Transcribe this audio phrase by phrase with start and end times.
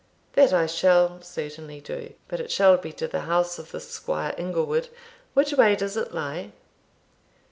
[0.33, 4.33] "That I shall certainly do; but it shall be to the house of this Squire
[4.35, 4.89] Inglewood
[5.35, 6.53] Which way does it lie?"